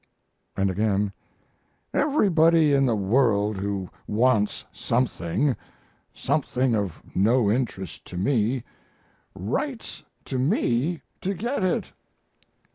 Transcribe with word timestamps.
And 0.57 0.71
again: 0.71 1.13
"Everybody 1.93 2.73
in 2.73 2.87
the 2.87 2.95
world 2.95 3.57
who 3.57 3.87
wants 4.07 4.65
something 4.71 5.55
something 6.11 6.75
of 6.75 7.03
no 7.15 7.51
interest 7.51 8.03
to 8.05 8.17
me 8.17 8.63
writes 9.35 10.01
to 10.25 10.39
me 10.39 11.03
to 11.21 11.35
get 11.35 11.63
it." 11.63 11.91